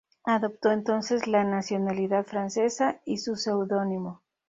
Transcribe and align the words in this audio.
Adoptó 0.25 0.71
entonces 0.71 1.27
la 1.27 1.43
nacionalidad 1.43 2.25
francesa 2.25 2.99
y 3.05 3.17
su 3.19 3.35
pseudónimo. 3.35 4.23